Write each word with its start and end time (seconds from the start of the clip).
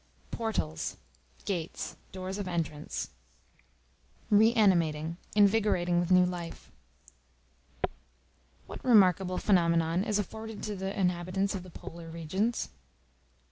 Portals, 0.31 0.97
gates, 1.45 1.95
doors 2.11 2.39
of 2.39 2.47
entrance. 2.47 3.11
Reanimating, 4.31 5.17
invigorating 5.35 5.99
with 5.99 6.09
new 6.09 6.25
life. 6.25 6.71
What 8.65 8.83
remarkable 8.83 9.37
phenomenon 9.37 10.03
is 10.03 10.17
afforded 10.17 10.63
to 10.63 10.75
the 10.75 10.99
inhabitants 10.99 11.53
of 11.53 11.61
the 11.61 11.69
polar 11.69 12.09
regions? 12.09 12.69